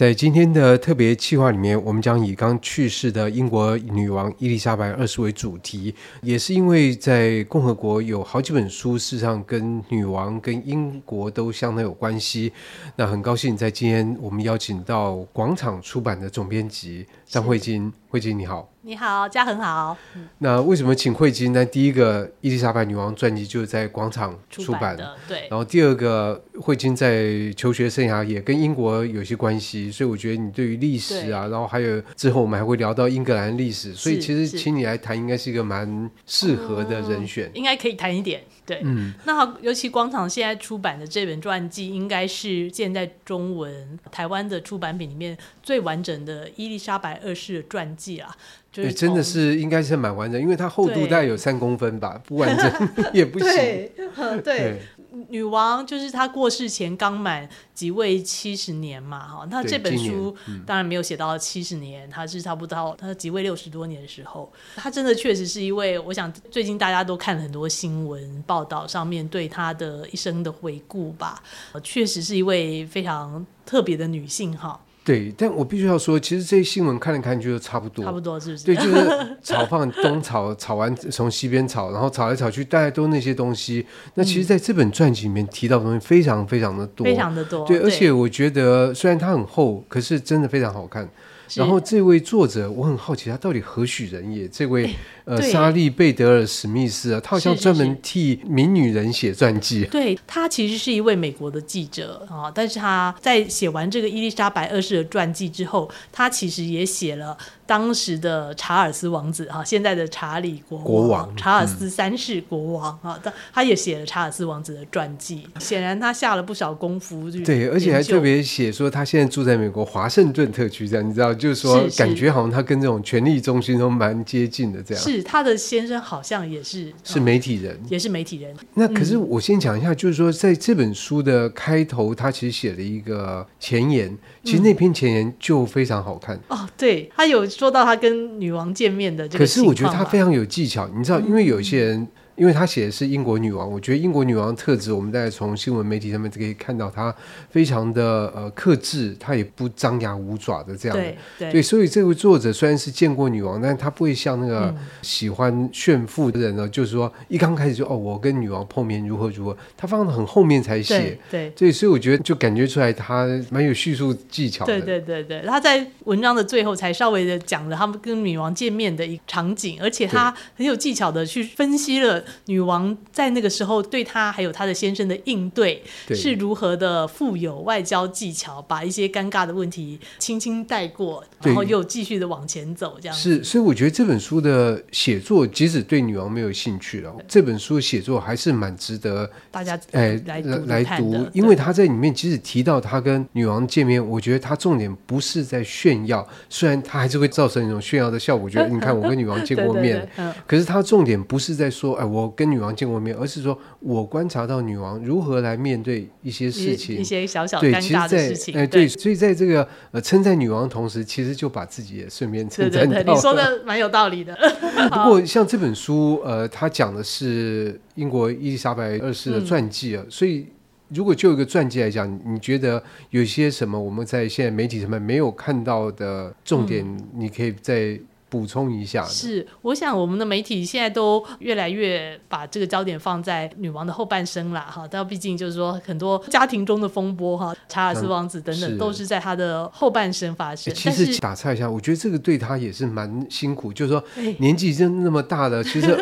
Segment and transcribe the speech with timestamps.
[0.00, 12.50] 在今天的特别企划里面，我们将以刚去世的英国女王伊丽莎白二世为主题，也是因为在共和国有好几本书，事实上跟女王、跟英国都相当有关系。
[12.96, 18.68] 那很高兴在今天我们邀请到广场出版的总编辑张慧晶，慧晶你好。
[18.82, 19.96] 你好，家很好。
[20.38, 21.64] 那为什么请慧晶呢？
[21.64, 25.46] 第一个伊丽莎白女王传记就是在广场出版，的，对。
[25.50, 38.42] 然后第二个，慧晶在求学生涯也跟英国有些关系，所以我觉得你对于历史啊，然后还有之后我们还会聊到英格兰历史，所以其实请你来谈应该是一个蛮适合的人选，嗯、应该可以谈一点。
[38.64, 48.36] 对，嗯，那好，尤其广场现在出版的这本传记，应该是现在中文台湾的出版品里面最完整的伊丽莎白二世的传记啊。
[48.72, 53.48] 对、就是，真的是应该是蛮完整，因为它厚度大概有三公分吧，不完整 也不行。
[53.48, 54.82] 对，对，对，
[55.28, 71.42] 女王就是她过世前刚满即位七十年嘛，哈，那这本书当然没有写到七十年，她、嗯、是差不多她即位六十多年的时候，她真的确实是一位，我想最近大家都看了很多新闻报道上面对她的一生的回顾吧，
[71.82, 74.80] 确实是一位非常特别的女性哈。
[75.02, 78.64] 对，但我必须要说，其实这些新闻看来看去都差不多，差不多是不是？
[78.64, 83.84] 对，就是 炒饭东炒，炒完从西边炒，然后炒来炒去，大概都那些东西。
[84.14, 87.66] 那其实，在这本传记里面提到的东西非常非常的多，非常的多。
[87.66, 91.08] 对，而且我觉得虽然它很厚，可是真的非常好看。
[91.54, 94.46] 然后这位作者，我很好奇他到底何许人也？
[94.48, 99.84] 这位呃，莎莉贝德尔史密斯啊，他好像专门替名女人写传记。
[99.84, 113.20] 对，他其实是一位美国的记者啊，但是他在写完这个伊丽莎白二世的传记之后，他其实也写了当时的查尔斯王子哈，现在的查理国王，国王查尔斯三世国王啊，
[113.52, 115.46] 他也写了查尔斯王子的传记。
[115.58, 117.30] 显然他下了不少功夫。
[117.44, 121.34] 对，而且还特别写说他现在住在美国华盛顿特区，这样你知道。
[121.40, 125.02] 就是说，感觉好像他跟这种权力中心都蛮接近的，这样。
[125.02, 128.54] 是他的先生好像也是是媒体人，也是媒体人。
[128.74, 136.38] 那可是我先讲一下，就是说，在这本书的开头，他其实写了一个前言，其实那篇前言就非常好看。
[136.48, 139.38] 哦，对，他有说到他跟女王见面的这个。
[139.38, 142.06] 可是我觉得他非常有技巧，你知道，因为有一些人。
[142.36, 147.14] 因为他写的是英国女王，我觉得英国女王的特质，我们大概从新闻媒体上面可以看到，她
[147.50, 151.04] 非常的呃克制，她也不张牙舞爪的这样的。
[151.04, 161.18] 对对，对，所以这位作者虽然是见过女王，但是他不会像那个喜欢炫富的人呢，嗯、就是说一刚开始就哦，我跟女王碰面如何如何，他放到很后面才写。
[161.30, 164.80] 对对，所以我觉得就感觉出来他蛮有叙述技巧的。
[164.80, 172.19] 对对对对，他在文章的最后才稍微的讲了他们跟女王见面的一场景，而且他很有技巧的去分析了。
[172.46, 183.16] 女王在那个时候对她还有她的先生的应对是如何的富有外交技巧，把一些尴尬的问题轻轻带过，然后又继续的往前走，这样。
[183.16, 183.42] 是。
[183.42, 202.30] 所以我觉得这本书的写作，即使对女王没有兴趣了，这本书写作还是蛮值得大家哎来来读，因为他在里面即使提到他跟女王见面，我觉得他重点不是在炫耀，虽然他还是会造成一种炫耀的效果，觉得你看我跟女王见过面， 对对对，可是他重点不是在说哎我。
[202.40, 208.56] 跟女王见过面，而是说我观察到女王如何来面对一些事情，一些小小尴尬的事情。
[208.56, 212.88] 哎，对，所以在这个呃称赞女王的同时，其实就把自己也顺便称赞。
[212.88, 214.34] 对对对，你说的蛮有道理的。
[214.90, 220.46] 不过像这本书，呃，它讲的是英国伊丽莎白二世的传记啊，嗯，所以
[220.88, 228.00] 如果就一个传记来讲，你觉得有些什么我们在现在媒体上面没有看到的重点，嗯，你可以在。
[228.30, 240.72] 补充一下，是我想我们的媒体现在都越来越把这个焦点放在女王的后半生啦，哈，但毕竟就是说很多家庭中的风波哈，查尔斯王子等等都是在他的后半生发生。
[240.72, 244.02] 其实打岔一下，我觉得这个对他也是蛮辛苦，就是说
[244.38, 245.92] 年纪真那么大了， 其实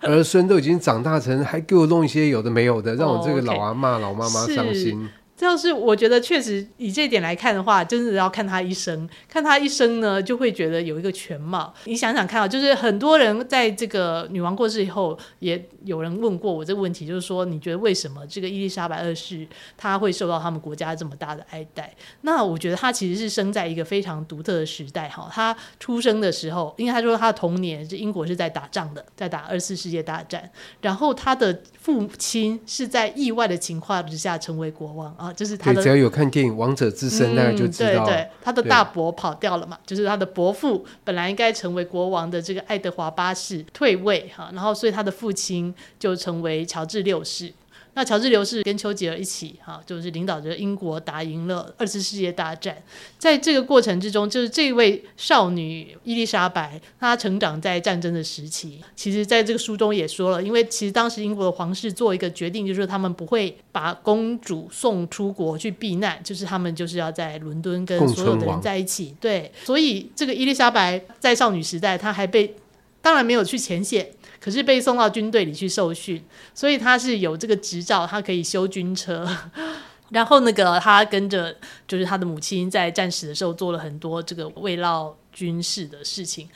[0.00, 5.08] 儿孙都已经长大成，还给我弄一些有的没有的，让我这个老阿嬷、老妈妈伤心。
[5.40, 11.72] 就是我觉得确实以这点来看的话，真的要看他一生，看他一生呢，就会觉得有一个全貌。
[11.86, 19.48] 你想想看啊，就是很多人在这个女王过世以后，也有人问过我这个问题，就是说你觉得为什么这个伊丽莎白二世
[19.78, 21.94] 她会受到他们国家这么大的爱戴？
[22.20, 25.28] 那我觉得她其实是生在一个非常独特的时代哈。
[25.32, 30.50] 她出生的时候，因为她说她的童年是英国是在打仗的，在打二次世界大战，
[30.82, 35.29] 然后她的父亲是在意外的情况之下成为国王啊。
[35.32, 47.52] 就是他的，只要有看电影《王者之声》，那个就知道，对对，他的大伯跑掉了嘛，就是他的伯父本来应该成为国王的这个爱德华八世退位哈，然后所以他的父亲就成为乔治六世。
[47.94, 52.76] 那乔治·刘氏跟丘吉尔一起，哈，就是领导着英国打赢了二次世界大战。
[53.18, 58.80] 在这个过程之中，就是这位少女伊丽莎白，她成长在战争的时期。
[58.94, 69.14] 其实，在这个书中也说了，因为其实当时英国的皇室做一个决定，就是他们不会把公主送出国去避难，就是他们就是要在伦敦跟所有的人在一起。
[69.20, 72.54] 对，所以这个伊丽莎白在少女时代，她还被
[73.02, 74.10] 当然没有去前线。
[74.40, 76.24] 可是被送到军队里去受训，
[76.54, 79.28] 所以他是有这个执照，他可以修军车。
[80.08, 81.54] 然后那个他跟着
[81.86, 86.48] 就是他的母亲在战时的时候做了很多这个慰劳军事的事情。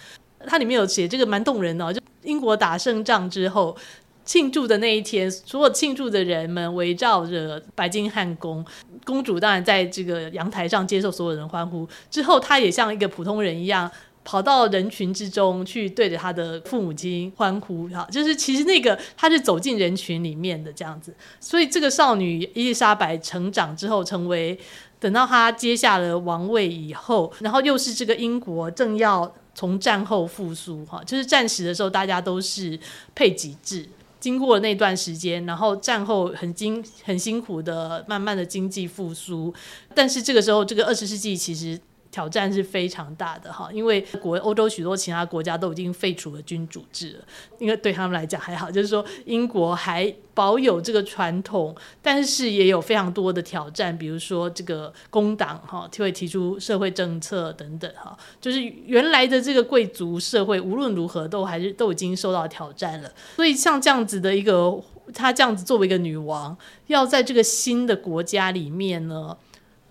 [0.46, 3.76] 他里面有写这个蛮动人的，就英国打胜仗之后
[4.24, 8.64] 庆祝的那一天，所有庆祝的人们围绕着白金汉宫，
[9.04, 11.86] 公主当然在这个阳台上接受所有人欢呼。
[12.10, 13.90] 之后，他也像一个普通人一样。
[14.24, 24.58] 跑到人群之中去，对着他的父母亲欢呼，哈，就是其实那个他是走进人群里面的这样子，所以这个少女伊丽莎白成长之后，成为
[24.98, 32.78] 等到她接下了王位以后，然后又是这个英国正要从战后复苏，哈，就是战时的时候大家都是
[33.14, 33.86] 配给制，
[34.18, 39.52] 经过那段时间，然后战后很辛很辛苦的慢慢的经济复苏，
[39.94, 41.78] 但是这个时候这个二十世纪其实。
[42.14, 47.24] 挑战是非常大的哈，因为国欧洲许多其他国家都已经废除了君主制了，
[47.58, 64.72] 因为对他们来讲还好，就是说英国还保有这个传统，但是也有非常多的挑战，比如说这个工党哈，就会提出社会政策等等哈，就是原来的这个贵族社会无论如何都还是都已经受到挑战了，所以像这样子的一个，
[65.12, 66.56] 她这样子作为一个女王，
[66.86, 69.36] 要在这个新的国家里面呢，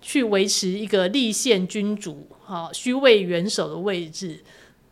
[0.06, 4.38] 去维持一个立宪君主、哈虚位元首的位置，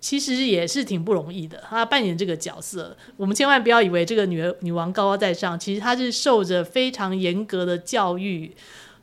[0.00, 1.62] 其实也是挺不容易的。
[1.68, 8.50] 他扮演这个角色，我们千万不要以为这个女儿女王高高在上，其实她是受着非常严格的教育，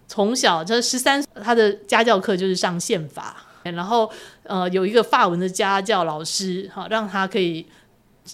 [0.07, 7.67] 从小这十三，她的家教课就是上宪法，然后呃有一个法文的家教老师，哈让她可以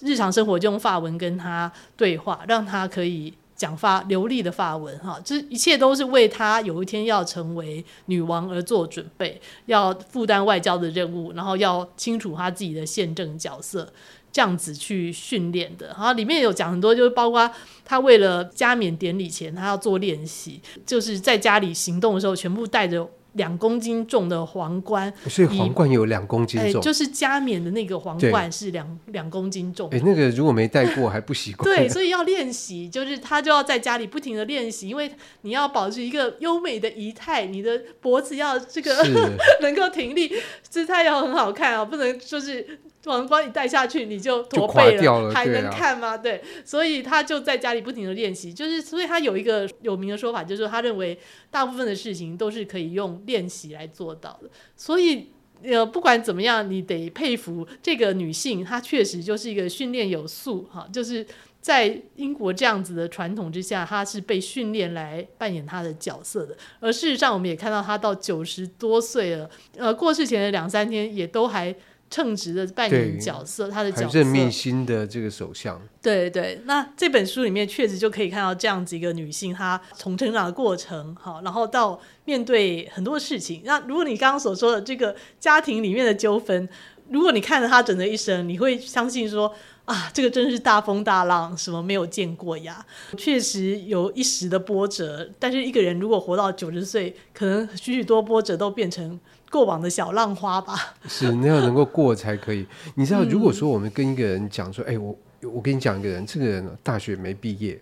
[0.00, 3.34] 日常生活就用法文跟她对话，让她可以。
[3.56, 13.90] 讲法流利的法文，哈，这一切都是为她有一天要成为女王而做准备，要负担外交的任务，然后要清楚她自己的宪政角色，
[14.30, 15.86] 这样子去训练的。
[15.86, 17.50] 然后里面有讲很多，就是包括
[17.84, 23.08] 她为了加冕典礼前，她要做练习，就是在家里行动的时候，全部带着。
[23.36, 29.88] 两公斤重的皇冠，所以皇冠有两公斤重，就是加冕的那个皇冠是两两公斤重。
[29.90, 31.64] 哎，那个如果没戴过还不习惯。
[31.64, 35.10] 对，所以要练习，就是他就要在家里不停的练习，因为
[35.42, 38.92] 你要保持一个优美的仪态，你的脖子要这个
[39.62, 40.32] 能够挺立，
[40.68, 42.78] 姿态要很好看啊，不能就是。
[43.06, 46.16] 皇冠一戴下去，你就驼背了，了还能看吗？
[46.16, 51.16] 对，啊、对，所以他就在家里不停的练习，就是所以他有一个有名的说法，就是说他认为
[51.50, 54.50] 大部分的事情都是可以用练习来做到的。
[54.76, 55.28] 所以
[55.62, 61.24] 呃，不管怎么样，你得佩服这个女性，她确实就是一个训练有素哈，就是
[61.60, 66.56] 在英国这样子的传统之下，她是被训练来扮演她的角色的。
[66.80, 71.74] 而事实上，我们也看到她到九十多岁了，呃，过世前的两三天也都还。
[72.08, 75.80] 称职的扮演角色，他的角色，任命新的这个首相。
[76.00, 83.62] 对对，那这本书里面确实就可以看到这样子一个女性，她从成长的过程，好，然后到面对很多事情。
[83.64, 86.68] 那如果你刚刚所说的这个家庭里面的纠纷，
[87.10, 89.52] 如果你看了她整个一生，你会相信说
[89.84, 92.86] 啊，这个真是大风大浪，什么没有见过呀？
[93.18, 99.18] 确实有一时的波折，但是一个人如果活到九十岁，可能许许多波折都变成。
[99.50, 102.66] 过往的小浪花吧，是那样能够过才可以。
[102.96, 107.80] 你知道，如果说我们跟一个人讲说，哎、我我跟你讲一个人，这个人大学没毕业，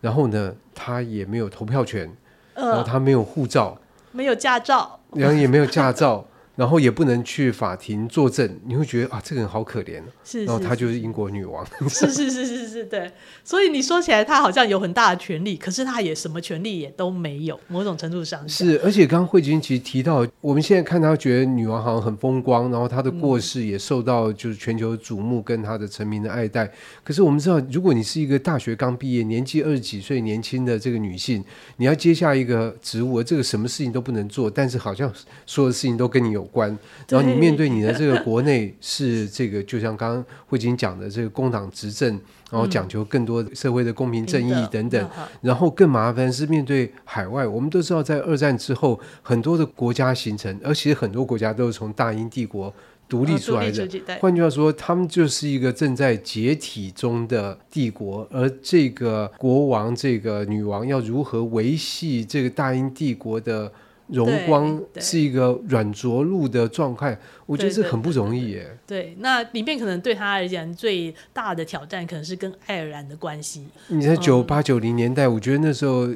[0.00, 2.10] 然后呢，他也没有投票权，
[2.54, 3.76] 呃、然后他没有护照，
[4.12, 6.24] 没有驾照，然后也没有驾照。
[6.60, 9.94] 然后也不能去法庭作证，你会觉得啊，这个人好可怜。
[10.22, 11.66] 是，是，是，然后她就是英国女王。
[11.88, 13.10] 是 是是是是，对。
[13.42, 17.58] 所以你说起来，她好像有很大的权利，可是她也什么权利也都没有。
[17.68, 18.78] 某种程度上是。
[18.84, 26.66] 而且刚刚慧君其实提到，我们现在看她觉得女王好像很风光，然后她的过世也受到就是全球瞩目，跟她的臣民的爱戴。
[26.66, 31.42] 嗯、可是我们知道，如果你是一个大学刚毕业、年纪二十几岁年轻的这个女性，
[31.78, 35.10] 你要接下一个职务，这个什么事情都不能做，但是好像
[35.46, 36.68] 所有的事情都跟你有关。
[37.08, 42.08] 然后你面对你的这个国内是这个，就像刚刚慧晶讲的这个工党执政，
[42.50, 45.10] 然后讲求更多社会的公平正义等等。
[45.40, 52.72] 然后更麻烦是面对海外，我们都知道在二战之后很多的国家形成，而其实很多国家都是从大英帝国
[53.08, 53.88] 独立出来的。
[54.20, 63.72] 换句话说，他们就是一个正在解体中的帝国，而这个国王、这个女王要如何维系这个大英帝国的
[64.12, 67.18] 荣光，是一个软着陆的状态。
[67.46, 68.78] 我觉得这很不容易耶。
[68.86, 73.66] 对，那里面可能对他而言最大的挑战，可能是跟爱尔兰的关系。
[73.88, 76.08] 你在九八九零年代，我觉得那时候。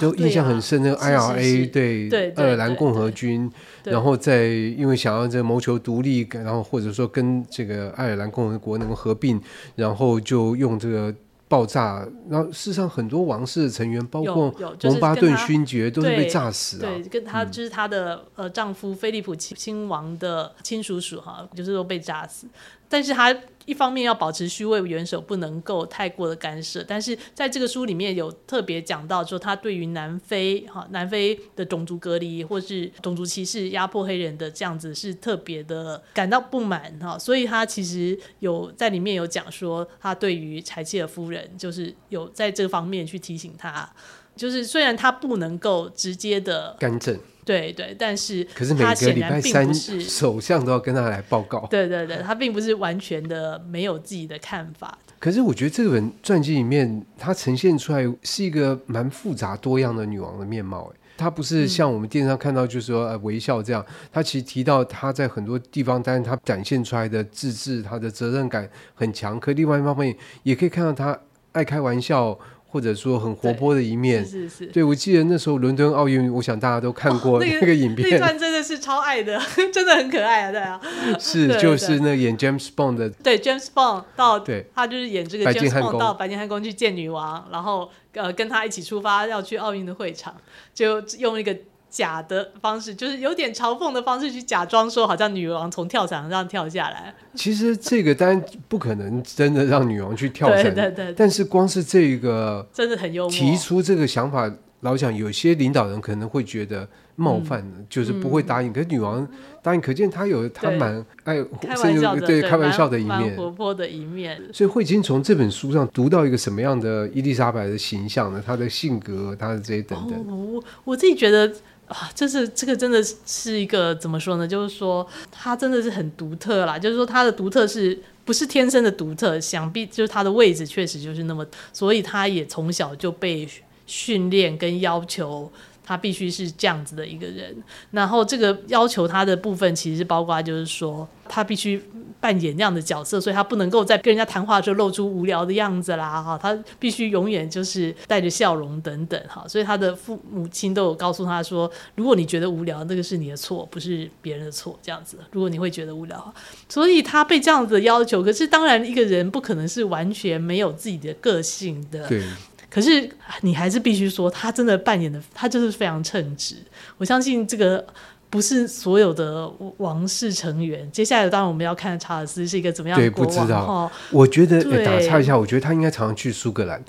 [0.00, 3.48] 都印象很深，那个 IRA 对爱尔兰共和军，
[3.84, 9.40] 然后在因为想要这谋求独立，然后或者说跟这个爱尔兰共和国能够合并，
[9.76, 11.14] 然后就用这个
[11.48, 16.88] 爆炸，然后事实上很多王室的成员，包括蒙巴顿勋爵，都是被炸死啊。
[16.88, 22.46] 对，跟他就是他的呃丈夫菲利普亲王的亲叔叔哈，就是都被炸死。
[22.88, 26.84] 但是他一方面要保持虚位元首，不能够太过的干涉。
[26.86, 37.18] 但是在这个书里面有特别讲到，说他对于南非哈南非的种族隔离或是种族歧视、压迫黑人的这样子是特别的感到不满哈。
[37.18, 43.92] 所以他其实有在里面有讲说，他对于柴契尔夫人就是有在这方面去提醒他，
[44.36, 47.18] 就是虽然他不能够直接的干政。
[47.44, 51.64] 对对，但是可是每个礼拜三首相都要跟他来报告。
[51.70, 54.98] 对对对，他并不是完全的没有自己的看法。
[55.20, 60.92] 可是我觉得这本传记里面，它呈现出来是一个蛮复杂多样的女王的面貌。
[60.92, 63.86] 哎，她不是像我们电视上看到，就是说、呃、微笑这样。
[64.12, 69.38] 她其实提到她在很多地方，但是她展现出来的自制，她的责任感很强。
[69.38, 71.16] 可另外一方面，也可以看到她
[71.52, 72.36] 爱开玩笑。
[72.76, 74.66] 或者说很活泼的一面，是是是。
[74.66, 79.40] 对，我记得那时候伦敦奥运，我想大家都看过那个影片，那段真的是超爱的，
[79.72, 80.78] 真的很可爱啊，对啊。
[81.18, 90.36] 是，就是那演 James Bond 的，对 James Bond 到，对，他就是演这个 James Bond 到白金汉宫去见女王，然后呃跟他一起出发要去奥运的会场，
[90.74, 91.56] 就用一个。
[91.96, 97.14] 假的方式，就是有点嘲讽的方式去假装说，好像女王从跳伞上跳下来。
[97.32, 101.14] 其实这个当然不可能真的让女王去跳伞， 对对对。
[101.16, 103.30] 但是光是这个真的很幽默。
[103.30, 108.70] 提出这个想法，老讲有些领导人可能会觉得冒犯就是不会答应。
[108.70, 109.26] 嗯、可是女王
[109.62, 114.38] 答应，可见她有她蛮爱开玩笑的，对开玩笑的一面，活泼的一面。
[114.52, 118.42] 所以慧清从这本书上读到一个什么样的伊丽莎白的形象呢？
[118.44, 120.18] 她的性格，她的这些等等。
[120.28, 121.50] 哦、我我自己觉得。
[121.88, 124.46] 啊，这是这个真的是一个怎么说呢？
[124.46, 126.78] 就是说，他真的是很独特啦。
[126.78, 129.40] 就是说，他的独特是不是天生的独特？
[129.40, 133.48] 想必就是他的位置确实就是那么，所以他也从小就被
[133.86, 135.50] 训练跟要求。
[135.86, 137.56] 他必须是这样子的一个人，
[137.92, 141.80] 然后这个要求他的部分其实包括，就是说他必须
[142.18, 155.18] 扮演那样的角色，所以他不能够在跟人家谈话的时候露出无聊的样子啦，哈，他必须永远就是带着笑容等等，哈，所以他的父母亲都有告诉他说，如果你觉得无聊，那个是你的错，不是别人的错，这样子。
[155.30, 156.34] 如果你会觉得无聊，
[156.68, 162.08] 所以他被这样子的要求，可是当然一个人不可能是完全没有自己的个性的。
[162.08, 162.22] 对
[162.70, 162.74] 对。
[162.74, 163.08] 可是
[163.42, 166.56] 你还是必须说，他真的扮演的，他就是非常称职。
[166.98, 167.84] 我相信这个
[168.28, 170.90] 不是所有的王室成员。
[170.90, 173.34] 接下来，当然我们要看查尔斯是一个怎么样的国王。
[173.34, 173.90] 对，不知道。
[174.10, 176.82] 我觉得打岔一下，我觉得他应该常常去苏格兰。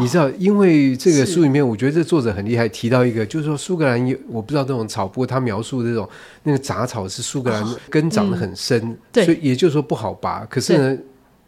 [0.00, 6.08] 你知道，因为这个书里面，我觉得这作者很厉害，提到一个，就是说苏格兰有，我不知道这种草，不过他描述的这种
[6.44, 10.46] 那个杂草是苏格兰根长得很深，哦嗯，所以也就是说不好拔。
[10.48, 10.98] 可是呢，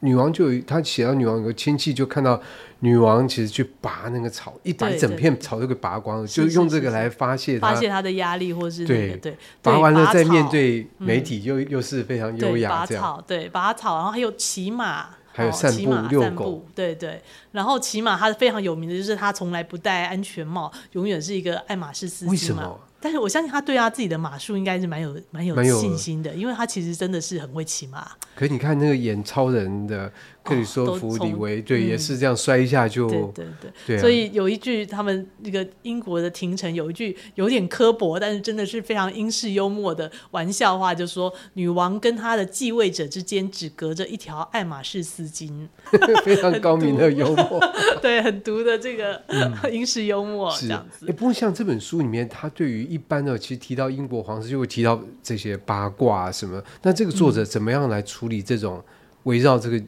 [0.05, 2.41] 女王就有他写到女王有个亲戚就看到。
[2.81, 13.03] 女王其实去拔那个草，一把一整片草都给拔光了，就用这个来发泄发泄她的压力，或是、那个、对对，拔完了再面对媒体，又、嗯、又是非常优雅这样。
[13.03, 17.23] 拔草，对，拔草，然后还有骑马，还有散步、哦、遛狗，对对。
[17.53, 22.31] 然后骑马，他非常有名的就是他从来不戴安全帽，永远是一个爱马仕司机嘛。
[22.33, 22.81] 为什么？
[23.05, 28.11] 但是我相信他对他自己的马术应该是蛮有蛮有信心的，因为他其实真的是很会骑马。
[28.35, 30.11] 可是你看那个演超人的
[30.45, 33.09] 克里斯托弗李维，对、嗯，也是这样摔一下就。
[33.09, 34.01] 对对对，对、啊。
[34.01, 45.67] 所以有一句他们那个英国的廷臣有一句有点刻薄，但是真的是非常英式幽默的玩笑话，就说女王跟她的继位者之间只隔着一条爱马仕丝巾，
[46.23, 47.61] 非常高明的幽默。
[48.03, 51.07] 对，很毒的这个、嗯、 英式幽默这样子。
[51.07, 56.63] 也不过像这本书里面，他对于一般的，其实提到英国皇室就会提到这些八卦啊什么。
[56.83, 58.83] 那这个作者怎么样来处理这种
[59.23, 59.83] 围绕这个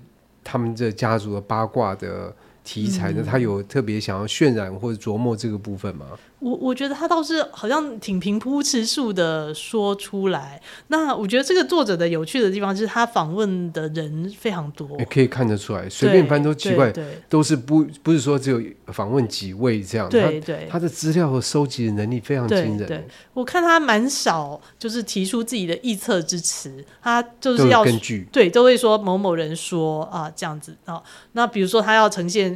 [0.47, 2.33] 他们这家族的八卦的
[2.67, 3.23] 题材呢？
[3.23, 6.07] 嗯、他有特别想要渲染或者琢磨这个部分吗？
[6.41, 10.61] 我我觉得他倒是好像挺平铺直述的说出来。
[10.89, 16.93] 那我觉得这个作者的有趣的地方就是他访问的人非常多，也可以看得出来，随便翻都奇怪，
[17.29, 18.61] 都是不不是说只有
[18.93, 20.09] 访问几位这样。
[20.11, 22.79] 对对，他的资料和收集的能力非常惊人。
[22.79, 31.03] 对，对，我看他蛮少就是提出自己的臆测之词，他就是要根据对都会说某某人说啊这样子啊。
[31.33, 32.56] 那比如说他要呈现。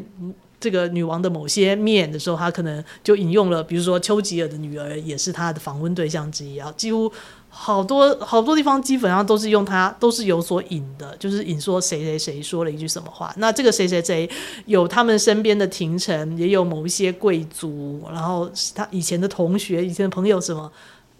[0.58, 6.70] 这个女王的某些面的时候，他可能就引用了，比如说丘吉尔的女儿也是他的访问对象之一啊。
[6.76, 7.10] 几乎
[7.48, 13.32] 好多好多地方基本上都是用他，都是有所引的，就是引说谁谁谁说了一句什么话。
[13.38, 14.28] 那这个谁谁谁
[14.66, 20.70] 有他们身边的廷臣，也有某一些贵族，然后他以前的同学、以前的朋友什么，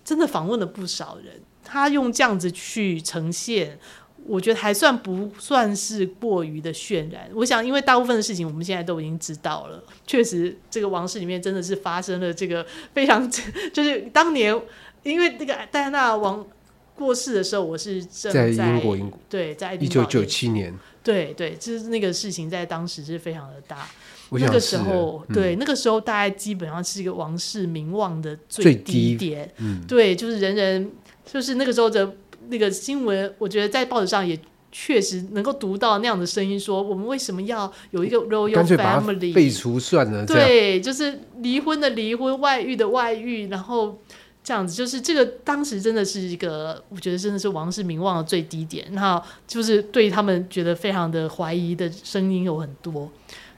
[0.05, 1.41] 真的访问了不少人。
[1.65, 3.79] 他用这样子去呈现。
[4.27, 7.29] 我觉得还算不算是过于的渲染。
[7.35, 13.29] 我想，因为大部分的事情我们现在都已经知道了，确实这个王室里面真的是发生了这个非常，
[13.73, 14.55] 就是当年
[15.03, 16.47] 因为那个戴安娜王
[16.95, 20.73] 过世的时候，我是正在，在英国，英国对，在一九九七年，
[21.03, 23.89] 对对，就是那个事情在当时是非常的大。
[24.33, 30.89] 那个时候，嗯、对那个时候大概基本上是一个王室名望的最低点，嗯、对，就是人人
[31.25, 32.15] 就是那个时候的。
[32.51, 34.39] 那个新闻，我觉得在报纸上也
[34.73, 39.33] 确实能够读到那样的声音，说我们为什么要有一个 royal family？
[39.33, 43.99] 废除算了，对，就是离婚的离婚，外遇的外遇，然后
[44.45, 53.11] 这样子，就是这个当时真的是一个，我觉得真的是王室名望的最低点，然后就是对他们觉得非常的怀疑的声音有很多。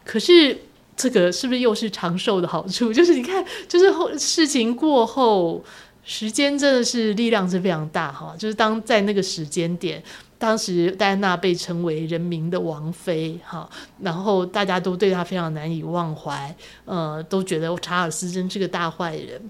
[0.04, 0.56] 可是
[0.96, 2.90] 这个是不是又是长寿的好处？
[2.94, 5.62] 就是你看，就是后事情过后。
[6.04, 10.02] 时间真的是力量是非常大哈，就是当在那个时间点，
[10.37, 13.68] 当时戴安娜被称为人民的王妃哈，
[14.00, 16.54] 然后大家都对她非常难以忘怀，
[16.85, 19.40] 呃，都觉得查尔斯真是个大坏人。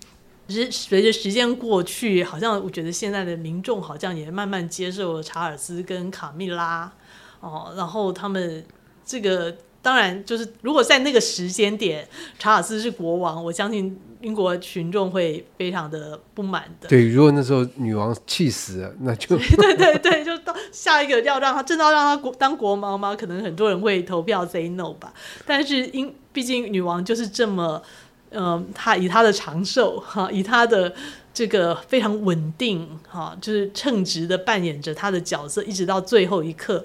[0.46, 6.92] 可是随着时间过去，好像我觉得现在的民众好像也慢慢接受了查尔斯跟卡蜜拉
[7.40, 8.64] 哦，然后他们
[9.04, 9.56] 这个。
[9.82, 12.08] 当然，就是如果在那个时间点，
[12.38, 16.88] 查尔斯是国王，我相信英国群众会非常的不满的。
[16.88, 23.16] 对，如果那时候女王气死了，那就 对对对，就到下一个要让他真的要让他国当国王吗？
[23.16, 25.12] 可能很多人会投票 say no 吧。
[25.44, 27.82] 但是因毕竟女王就是这么，
[28.30, 30.94] 嗯、呃，她以她的长寿哈，以她的
[31.34, 36.84] 这个非常稳定哈，就是称职的扮演着她的角色，一直到最后一刻。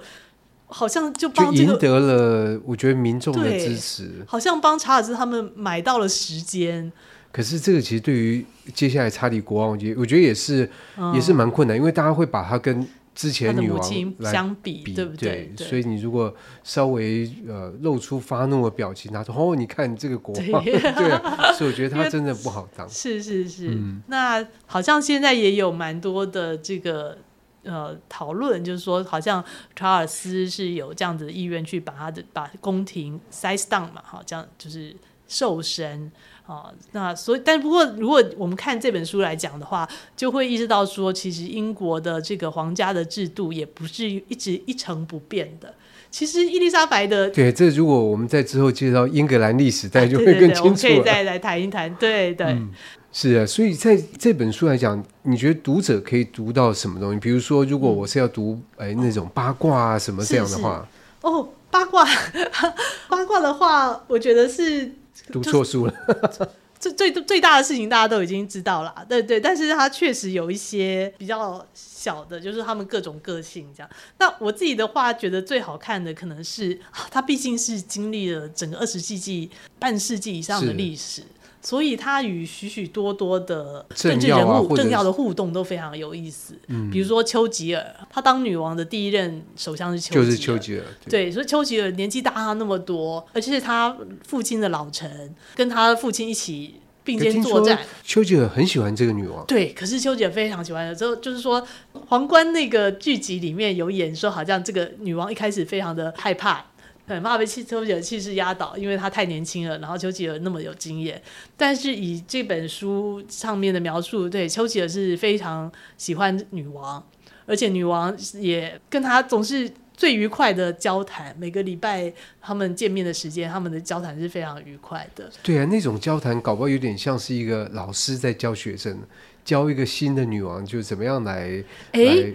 [0.67, 6.91] 好像就帮这个赢得了，我觉得民众的支持，好像帮查尔斯他们买到了时间。
[7.31, 13.81] 可是这个其实对于接下来查理国王，我觉得我觉得也是、嗯、也是蛮困难，因为大家会把他跟之前女王
[14.21, 15.53] 相比，对不对？
[15.55, 22.87] 所以你如果稍微呃露出发怒的表情，他说：“哦，你看这个国王，对， 对啊。”所以我觉得他真的不好当。
[22.89, 27.17] 是是是，嗯、那好像现在也有蛮多的这个。
[27.63, 29.43] 呃，讨论就是说，好像
[29.75, 34.95] 查尔斯是有这样子的意愿去把他的把宫廷 size down 嘛，哈，这样就是
[35.27, 36.09] 瘦身
[36.45, 36.71] 啊。
[36.93, 45.73] 那所以，但不过，如果我们看这本书来讲的话，就会意识到说，其实英国的这个皇家的制度也不是一直一成不变的。
[46.09, 50.63] 其实伊丽莎白的对，这如果我们在之后介绍英格兰历史，大家就会更清楚了。
[50.63, 52.47] 啊、对对对，我们可以再来谈一谈，对对。
[52.47, 52.71] 嗯
[53.19, 57.19] 是啊，所以在这本书来讲，你觉得读者可以读到什么东西？
[57.19, 60.87] 比如说，如果我是要读哎、嗯、那种八卦啊什么这样的话，
[61.21, 62.05] 哦，八卦
[63.09, 64.93] 八卦的话，我觉得是
[65.31, 65.93] 读错书了。
[66.79, 73.89] 最最最大的事情大家都已经知道了，对对，但是它确实有一些比较小的，就是他们各种个性这样。
[74.19, 79.49] 那我自己的话，觉得最好看的可能是它毕竟是经历了整个二十世纪
[79.79, 81.23] 半世纪以上的历史。
[81.67, 86.57] 所以他与许许多多的政治人物、政要、啊、的互动都非常有意思。
[86.67, 90.25] 嗯，比如说丘吉尔，他当女王的第一任首相是丘吉尔。
[90.25, 90.83] 就是丘吉尔。
[91.03, 97.77] 对，对，所以丘吉尔年纪大他那么多，而且是他父亲的老臣，跟他父亲一起并肩作战。
[98.01, 99.45] 丘吉尔很喜欢这个女王。
[99.45, 101.61] 对，可是丘吉尔非常喜欢的，就就是说，
[102.07, 106.65] 皇冠那个剧集里面有演说，好像这个女王一开始非常的害怕。
[107.07, 111.21] 很怕被丘吉尔气势压倒，因为他太年轻了，然后丘吉尔那么有经验。
[111.55, 117.01] 但是以这本书上面的描述，对丘吉尔是非常喜欢女王，
[117.45, 121.33] 而且女王也跟他总是最愉快的交谈。
[121.39, 125.31] 每个礼拜他们见面的时间，他们的交谈是非常愉快的。
[125.41, 128.99] 对啊，那种交谈搞不好有点像是一个老师在教学生，
[129.45, 132.33] 教一个新的女王就怎么样来，诶来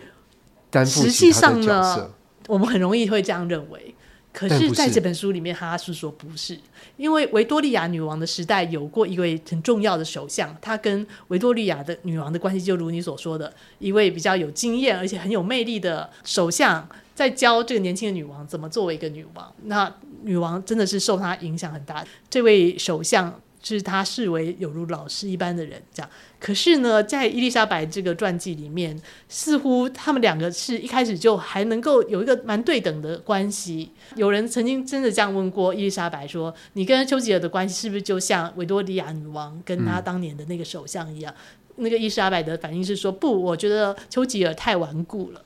[0.70, 1.02] 担负。
[1.02, 2.10] 实际上呢，
[2.48, 3.94] 我们很容易会这样认为。
[4.32, 6.58] 可是在这本书里面，哈是说不是，
[6.96, 19.52] 因为维多利亚女王的时代有过一位很重要的首相，他跟维多利亚的女王的关系，就如你所说的，一位比较有经验而且很有魅力的首相，在教这个年轻的女王怎么作为一个女王。
[19.64, 23.40] 那女王真的是受他影响很大，这位首相。
[23.64, 26.10] 是他视为有如老师一般的人，这样。
[26.42, 33.92] 可是呢，在伊丽莎白这个传记里面，似乎他们两个是一开始就还能够有一个蛮对等的关系。
[34.16, 41.32] 有人曾经真的这样问过伊丽莎白说：“你跟丘吉尔的关系是不是就像维多利亚女王跟她当年的那个首相一样？”
[41.78, 45.40] 嗯、那个伊丽莎白的反应是说：“不，我觉得丘吉尔太顽固了。”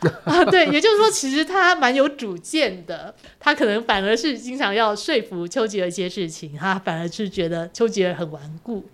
[0.24, 8.84] 啊，对，也就是说，其实他蛮有主见的，他可能反而是经常要说服丘吉尔一些事情，他反而是觉得丘吉尔很顽固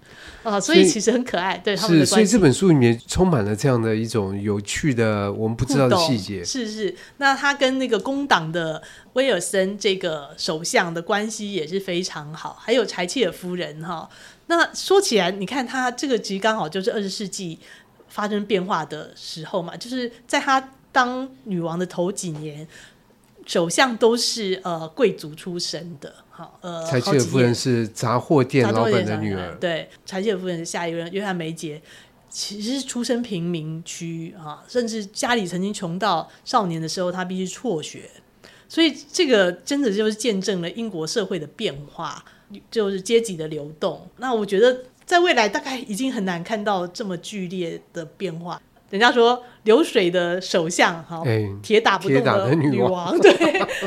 [0.45, 1.59] 啊，所以其实很可爱。
[1.59, 2.11] 对，他们的关系。
[2.11, 6.45] 是，所以这本书里面充满了这样的一种有趣的我们不知道的细节。
[6.45, 8.81] 是是，那他跟那个工党的
[9.15, 14.09] 威尔森这个首相的关系也是非常好，还有柴契尔夫人哈。
[14.47, 17.59] 那说起来，你看他这个其实刚好就是二十世纪
[18.09, 20.71] 发生变化的时候嘛，就是在他。
[20.93, 22.69] 当女王的头几年，
[23.47, 26.87] 首相都是呃贵族出身的，好呃。
[26.87, 31.81] 柴契尔夫人是杂货店老板的女儿，对，柴契尔夫人是下一任约翰梅杰，
[32.29, 38.09] 其实是出身贫民区啊，甚至家里曾经穷到少年的时候他必须辍学，
[38.69, 42.25] 所以这个真的就是见证了英国社会的变化，
[42.71, 44.07] 就是阶级的流动。
[44.19, 48.61] 那我觉得在未来大概已经很难看到这么剧烈的变化。
[48.93, 51.23] 人家说流水的首相，哈，
[51.63, 53.33] 铁打不动的女王，对，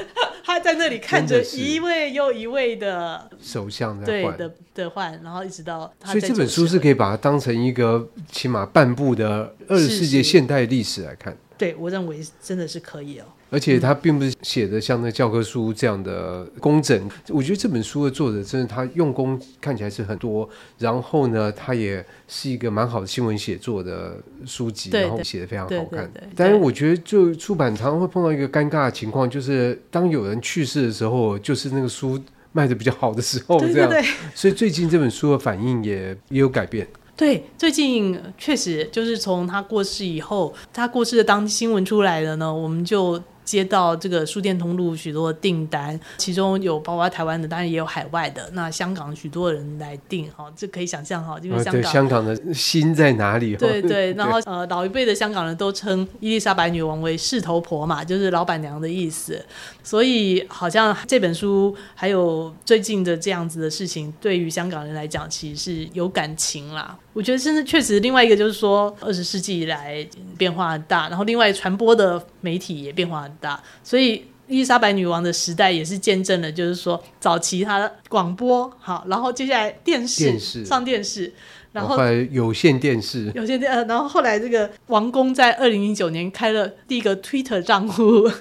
[0.44, 5.94] 他在那里看着一位又一位的首相在换，对的的换，然后一直到。
[6.04, 11.38] 所以这本书是可以把它当成一个起码半部的二十世纪现代历史来看。
[11.58, 13.26] 对，我认为真的是可以哦。
[13.52, 26.12] 而且他并不是写的像那教科书这样的工整，我觉得这本书的作者真的他用功看起来是很多，然后呢，他也是一个蛮好的新闻写作的书籍，然后写的非常好看。
[26.36, 32.20] 但是我觉得就出版常常会碰到一个尴尬的情况，就是当有人去世的时候，就是那个书
[32.52, 33.90] 卖的比较好的时候，这样。
[34.34, 36.86] 所以最近这本书的反应也也有改变。
[37.16, 43.22] 对，最近确实就是从他过世以后，他过世的当新闻出来了呢，我们就。
[43.46, 48.50] 接到这个书店通路许多的订单，其中有包括台湾的，当然也有海外的。
[48.54, 53.56] 那香港许多人来订，哈，这可以想象哈，因为香港、啊、香港的心在哪里？
[53.56, 59.40] 对对，然后呃，老一辈的香港人都称伊丽莎白女王为事头婆嘛，就是老板娘的意思。
[59.84, 66.98] 所以好像这本书还有最近的这样子的事情，对于香港人来讲，其实是有感情啦。
[67.16, 70.06] 我觉得真的确实，另外一个就是说，二十世纪以来
[70.38, 81.34] 变化很大，然后另外传播的媒体也变化很大，所以伊丽莎白女王的时代也是见证了，就是说早期她的广播好，然后接下来电视，电视上电视，
[81.72, 88.30] 然后，后来有线电视，有线电，然后后来这个王宫在二零零九年开了第一个 Twitter 账户。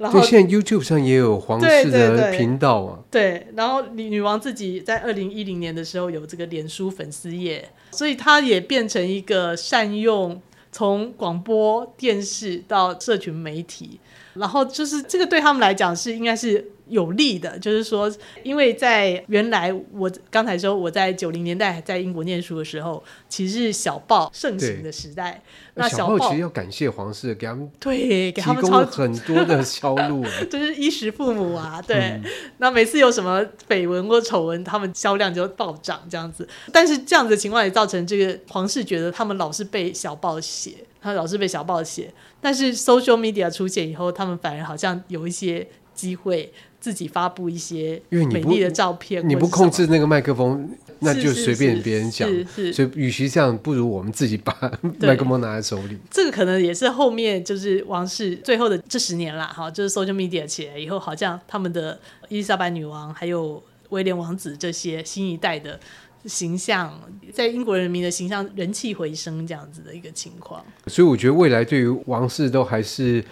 [0.00, 3.00] 然后现在 YouTube 上也有皇室的频道啊。
[3.10, 10.40] 对，对，对，然后女女王自己在二零一零年的时候有这个脸书粉丝页，所以它也变成一个善用
[10.72, 14.00] 从广播电视到社群媒体，
[14.34, 16.72] 然后就是这个对他们来讲是应该是。
[16.90, 25.42] 有利的，就是说，因为在原来我刚才说我在九零年代在英国念书的时候，其实是小报盛行的时代。
[25.74, 31.80] 那小报其实要感谢皇室给他们对给他们提供了很多的销路， 就是衣食父母啊。
[31.80, 32.24] 对，嗯、
[32.58, 36.46] 那每次有什么绯闻或丑闻，他们销量就暴涨这样子。
[36.72, 42.12] 但是这样子的情况也造成这个皇室觉得他们老是被小报写，他老是被小报写。
[42.40, 46.52] 但是 social media 出现以后，他们反而好像有一些机会。
[46.80, 50.68] 自己发布一些美丽的照片，你不控制那个麦克风，
[51.00, 52.28] 那就随便别人讲。
[52.72, 54.52] 所以，与其这样，不如我们自己把
[54.98, 55.98] 麦克风拿在手里。
[56.10, 65.78] 这个可能也是后面就是王室最后的这十年啦，哈，就是 social media 起来以后，好像他们的伊丽莎白女王还有威廉王子这些新一代的。
[66.26, 66.92] 形象
[67.32, 70.64] 在英国人民的形象人气回升，这样子的一个情况。
[70.86, 73.24] 所以我觉得未来对于王室都还是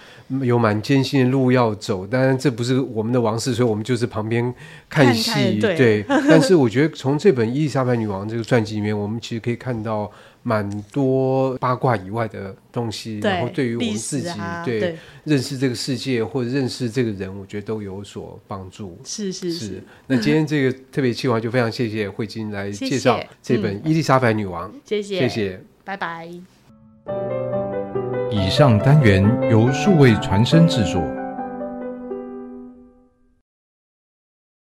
[0.43, 2.07] 有蛮艰辛的路要走。
[2.07, 4.55] 当然这不是我们的王室，所以我们就是旁边
[4.89, 5.31] 看戏。
[5.31, 10.11] 看看对，对但是我觉得从这本伊丽莎白女王这个传记里面，我们其实可以看到。
[10.49, 18.99] 蛮多八卦以外的东西，然后对于我们自己、啊、对，对认识这个世界或者认识这个人，我觉得都有所帮助。
[19.05, 19.83] 是是是，是。
[20.07, 26.27] 那今天这个特别企划就非常谢谢慧晶来介绍这本《伊丽莎白女王》谢谢，谢谢，谢谢，拜拜。
[28.31, 31.18] 以上单元由数位传声制作。